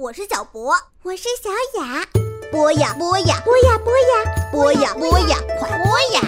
[0.00, 0.72] 我是小博，
[1.02, 1.50] 我是小
[1.80, 2.06] 雅。
[2.52, 6.20] 播呀播呀，播呀播呀，播呀播呀，快播呀！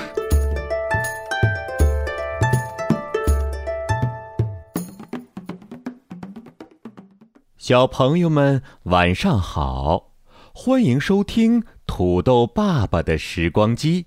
[7.57, 10.15] 小朋友们晚上好，
[10.53, 14.07] 欢迎收听土豆爸爸的时光机。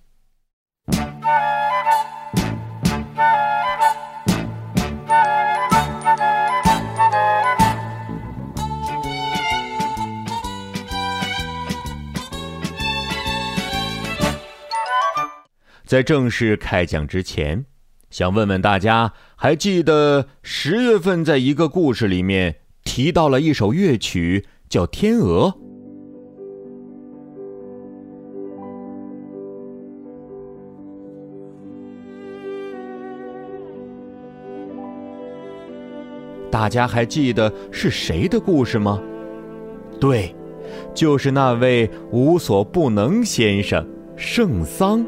[15.94, 17.66] 在正式开讲之前，
[18.10, 25.52] 想问问大家，还记得十月份在一个故事里面提到了一首乐曲，叫《天鹅》？
[36.50, 39.00] 大家还记得是谁的故事吗？
[40.00, 40.36] 对，
[40.96, 45.06] 就是那位无所不能先生圣桑。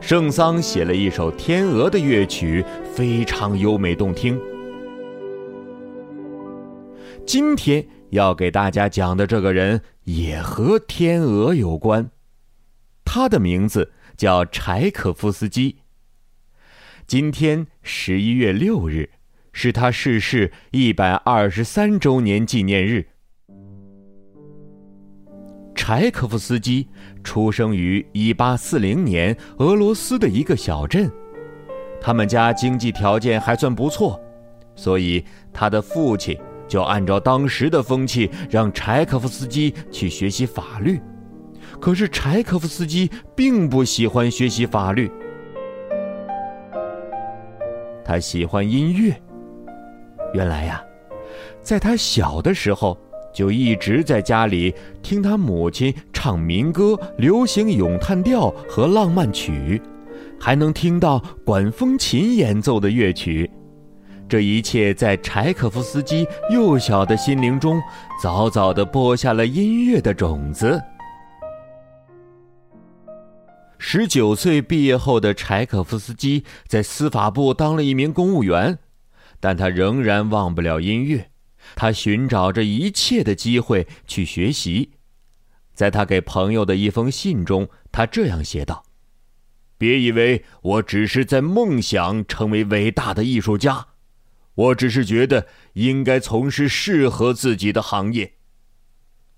[0.00, 4.40] 圣桑写了一首《天鹅》的乐曲，非常优美动听。
[7.26, 12.10] 今天要给大家讲的这个人也和天鹅有关，
[13.04, 15.76] 他的名字叫柴可夫斯基。
[17.06, 19.10] 今天十一月六日，
[19.52, 23.08] 是他逝世一百二十三周年纪念日。
[25.80, 26.86] 柴可夫斯基
[27.24, 31.10] 出生于1840年俄罗斯的一个小镇，
[31.98, 34.20] 他们家经济条件还算不错，
[34.76, 41.00] 所以他的父亲就按照当时的风气，让柴可夫斯基去学习法律。
[41.80, 45.10] 可是柴可夫斯基并不喜欢学习法律，
[48.04, 49.18] 他喜欢音乐。
[50.34, 50.84] 原来呀，
[51.62, 52.98] 在他小的时候。
[53.32, 59.80] 就一直在家里听他母亲唱民歌、流行咏叹调和浪漫曲，
[60.38, 63.50] 还能听到管风琴演奏的乐曲。
[64.28, 67.80] 这一切在柴可夫斯基幼小的心灵中，
[68.22, 70.80] 早早地播下了音乐的种子。
[73.76, 78.78] 十九岁毕业后的柴可夫斯基在司法部当了一名公务员，
[79.40, 81.30] 但他仍然忘不了音乐。
[81.74, 84.92] 他寻找着一切的机会去学习，
[85.74, 88.84] 在他给朋友的一封信中，他这样写道
[89.78, 93.86] ：“别以为我只是在梦想成为伟大的艺术家，
[94.54, 98.34] 我只是觉得应该从事适合自己的行业。”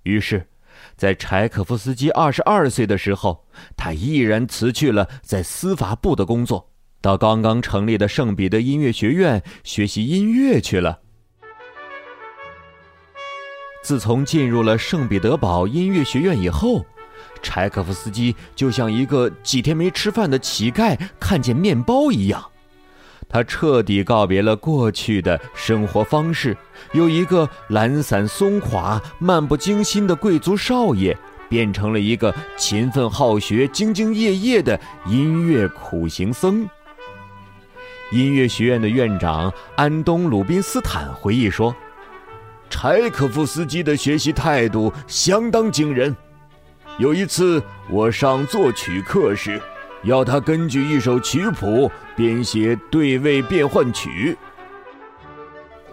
[0.02, 0.48] 于是，
[0.96, 3.46] 在柴可夫斯基二十二岁的时候，
[3.76, 11.01] 他毅然辞去了在司法部的工作，到刚刚成立的圣彼得音乐学院学习音乐去了。
[13.82, 16.86] 自从进入了圣彼得堡音乐学院以后，
[17.42, 22.42] 柴可夫斯基就像一个几天没吃饭的乞丐看见面包一样，
[23.28, 26.56] 他彻底告别了过去的生活方式，
[26.92, 36.64] 由一个懒散松垮、漫不经心的贵族少爷，变成了一个勤奋好学、兢兢业业的音乐苦行僧。
[38.12, 41.74] 音乐学院的院长安东·鲁宾斯坦回忆说。
[42.72, 46.16] 柴可夫斯基的学习态度相当惊人。
[46.96, 49.60] 有一次，我上作曲课时，
[50.04, 54.36] 要他根据一首曲谱编写对位变换曲。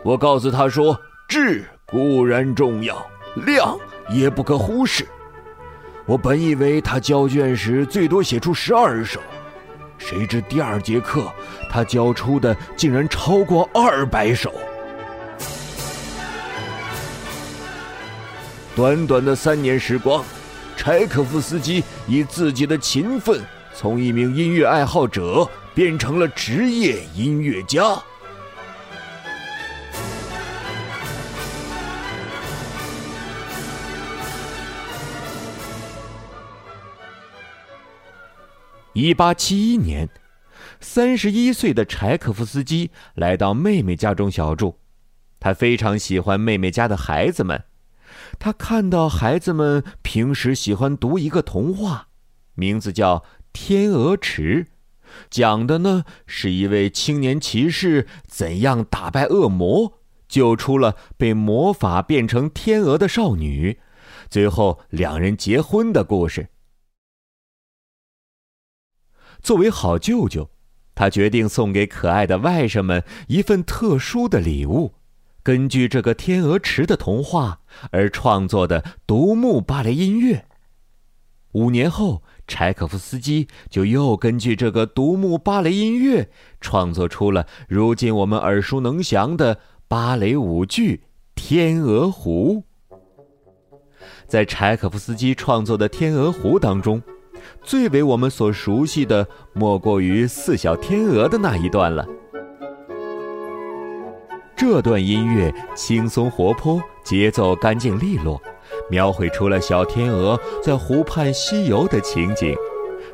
[0.03, 0.97] 我告诉他说
[1.27, 3.77] ：“质固然重要，量
[4.09, 5.05] 也不可忽视。”
[6.07, 9.19] 我本以为他交卷时最多写出十二首，
[9.97, 11.29] 谁知第二节课
[11.69, 14.53] 他交出的竟然超过二百首。
[18.79, 20.23] 短短的三年时光，
[20.77, 23.43] 柴可夫斯基以自己的勤奋，
[23.75, 25.45] 从一名音乐爱好者
[25.75, 28.01] 变成了职业音乐家。
[38.93, 40.07] 一八七一年，
[40.79, 44.75] 三十一岁的柴可夫斯基来到妹妹家中小住，
[45.37, 47.61] 他非常喜欢妹妹家的孩子们。
[48.37, 52.09] 他看到孩子们平时喜欢读一个童话，
[52.53, 53.17] 名字叫
[53.51, 54.65] 《天鹅池》，
[55.29, 63.79] 讲的呢是一位青年骑士怎样打败恶魔，救出了被魔法变成天鹅的少女，
[64.29, 66.49] 最后两人结婚的故事。
[69.41, 70.51] 作为好舅舅，
[70.93, 74.95] 他决定送给可爱的外甥们一份特殊的礼物。
[75.41, 77.58] 根据这个天鹅池的童话
[77.91, 80.45] 而创作的独幕芭蕾音乐。
[81.53, 86.29] 五年后，柴可夫斯基就又根据这个独幕芭蕾音乐
[86.61, 90.97] 创作出了如今我们耳熟能详的芭蕾舞剧
[91.33, 92.63] 《天鹅湖》。
[94.27, 97.01] 在柴可夫斯基创作的《天鹅湖》当中，
[97.63, 102.07] 最为我们所熟悉的莫过于四小天鹅的那一段了。
[104.59, 108.41] 这段音乐轻松活泼，节奏干净利落，
[108.89, 112.53] 描绘出了小天鹅在湖畔嬉游的情景，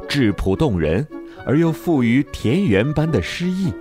[0.10, 1.08] 质朴动人，
[1.46, 3.72] 而又富于田园般的诗意。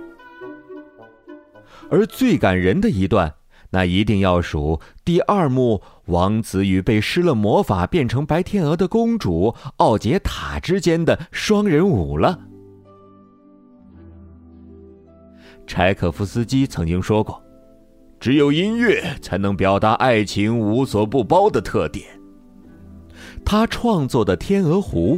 [1.89, 3.33] 而最感人的一段。
[3.71, 12.39] 那一定要数第二幕，王子与被施了魔法变成白天鹅的公主奥杰塔之间的双人舞了。
[15.65, 17.41] 柴可夫斯基曾经说过
[18.19, 22.05] ：“只有音乐才能表达爱情无所不包的特点。”
[23.45, 25.17] 他创作的《天鹅湖》，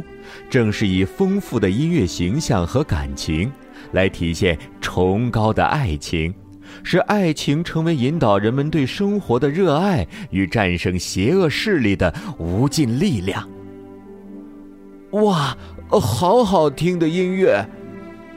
[0.50, 3.50] 正是以丰富的音乐形象和感情，
[3.92, 6.34] 来体现崇高的爱情。
[6.82, 13.48] 使爱情成为引导人们对生活的热爱与战胜邪恶势力的无尽力量。
[15.12, 15.56] 哇，
[15.88, 17.66] 好好听的音乐！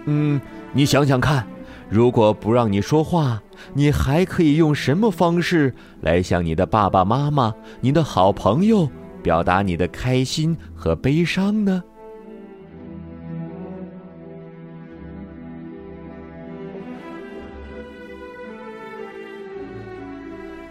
[0.06, 0.40] 嗯，
[0.72, 1.46] 你想想看，
[1.92, 3.44] 如果不让你说话，
[3.74, 8.90] 你还可以用什么方式来向你的爸爸妈妈、你的好朋友
[9.22, 11.84] 表达你的开心和悲伤呢？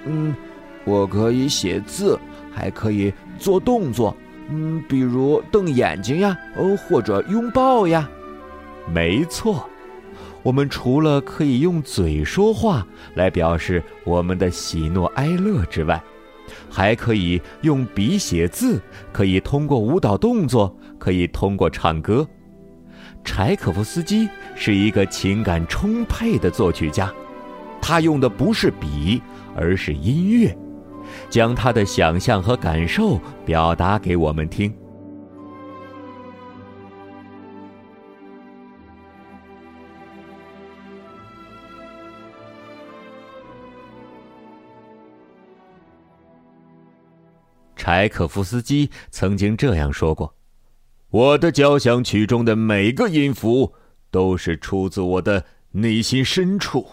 [0.07, 0.35] 嗯，
[0.87, 2.19] 我可以写字，
[2.51, 4.17] 还可以做动作，
[4.49, 8.09] 嗯，比如瞪眼睛呀，哦，或者拥抱呀。
[8.93, 9.70] 没错，
[10.43, 16.03] 我们除了可以用嘴说话来表示我们的喜怒哀乐之外，
[16.69, 18.81] 还可以用笔写字，
[19.13, 22.27] 可以通过舞蹈动作，可以通过唱歌。
[23.25, 27.13] 柴可夫斯基是一个情感充沛的作曲家，
[27.81, 29.21] 他用的不是笔。
[29.57, 30.57] 而是音乐，
[31.29, 34.73] 将他的想象和感受表达给我们听。
[47.91, 50.37] 柴可夫斯基曾经这样说过
[51.11, 53.75] ：“我的交响曲中的每个音符，
[54.13, 56.87] 都是出自我的内心深处。”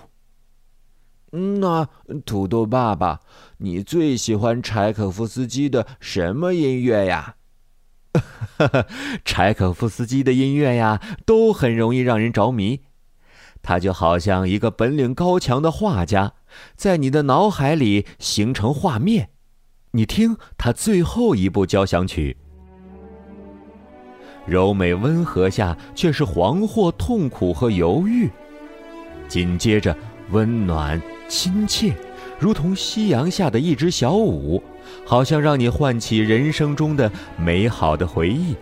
[1.62, 1.88] 那
[2.26, 3.20] 土豆爸爸，
[3.60, 7.36] 你最喜欢柴可夫斯基的什么音乐呀？
[9.24, 12.82] 柴可夫斯基的音乐呀，都很容易让人着迷。
[13.62, 16.34] 他就好像一个本领高强的画家，
[16.76, 19.30] 在你的脑海里形成画面。
[19.98, 22.38] 你听他最后一部交响曲，
[24.46, 28.30] 柔美温和下却是惶惑、痛苦和犹豫。
[29.28, 29.98] 紧接着，
[30.30, 31.02] 温暖。
[31.28, 31.96] 亲切，
[32.38, 34.62] 如同夕阳下的一支小舞，
[35.04, 38.56] 好像让你唤起人生中的美好的回忆。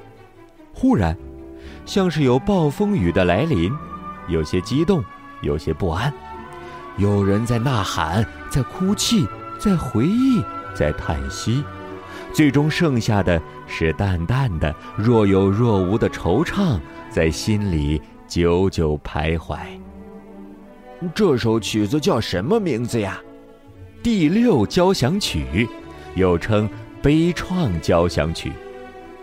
[0.73, 1.17] 忽然，
[1.85, 3.69] 像是有暴风雨的来临，
[4.29, 5.03] 有些激动，
[5.41, 6.13] 有些不安，
[6.97, 9.27] 有人在呐喊，在哭泣，
[9.59, 10.41] 在回忆，
[10.75, 11.63] 在叹息，
[12.33, 16.79] 最终剩下的是淡淡的、若有若无的惆怅，
[17.09, 19.57] 在心里久久徘徊。
[21.13, 23.19] 这首曲子叫什么名字呀？
[24.03, 25.67] 第六交响曲，
[26.15, 26.69] 又称
[27.01, 28.51] 悲怆交响曲。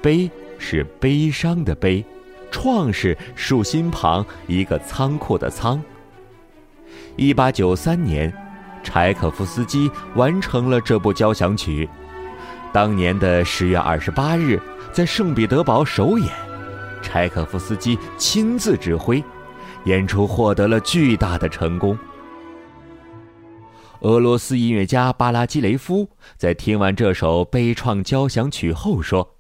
[0.01, 2.05] 悲是悲伤的悲，
[2.51, 5.83] 怆是竖心旁一个仓库的仓。
[7.17, 8.33] 一八九三年，
[8.83, 11.89] 柴可夫斯基完成了这部交响曲。
[12.73, 14.61] 当年的十月二十八日，
[14.93, 16.29] 在圣彼得堡首演，
[17.03, 19.23] 柴可夫斯基亲自指挥。
[19.85, 21.99] 演出获得了巨大的成功。
[24.03, 29.39] 俄罗斯音乐家巴拉基雷夫在听完这首悲怆交响曲后说：“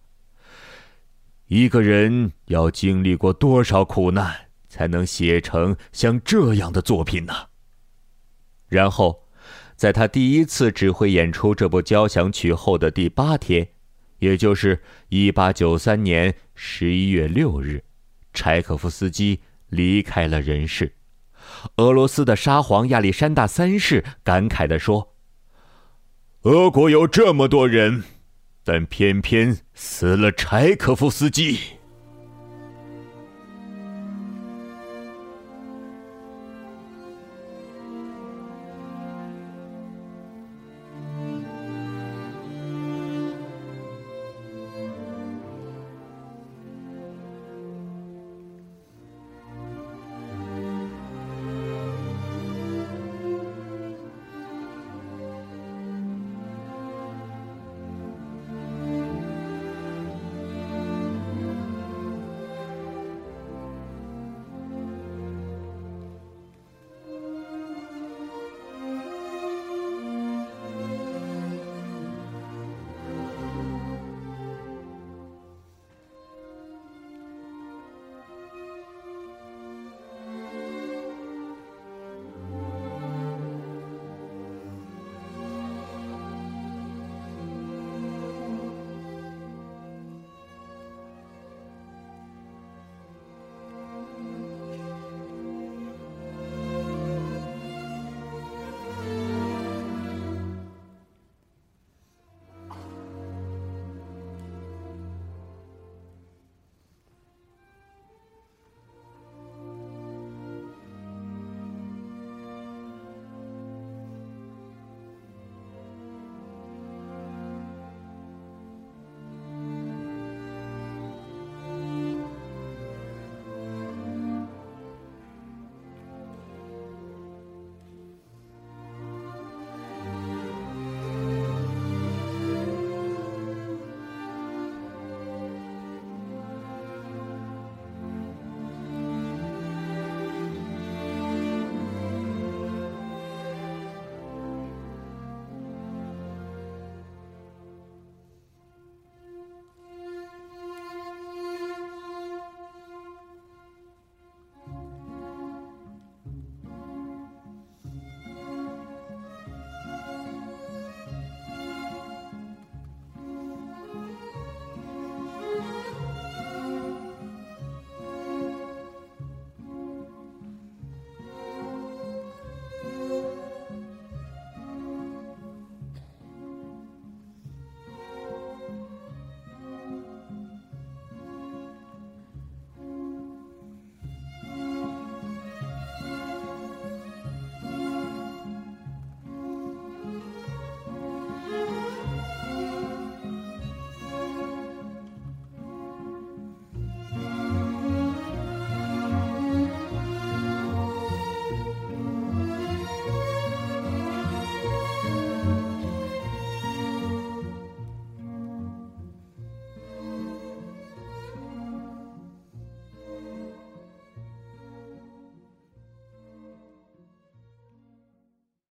[1.47, 4.35] 一个人要经历过多少苦难，
[4.69, 7.33] 才能写成像这样的作品呢？”
[8.67, 9.22] 然后，
[9.83, 13.67] 在他第一次指挥演出这部交响曲后的第八天，
[14.21, 17.83] 也就是一八九三年十一月六日，
[18.33, 19.41] 柴可夫斯基。
[19.71, 20.95] 离开了人世，
[21.79, 25.17] 俄罗斯的沙皇亚历山大三世感慨地说
[26.43, 28.05] ：“俄国有这么多人，
[28.63, 31.59] 但偏偏死了柴可夫斯基。”